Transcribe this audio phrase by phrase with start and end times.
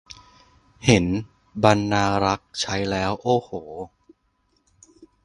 [0.85, 1.05] เห็น
[1.63, 3.49] บรรณารักษ์ใช้แล้ว โอ้โห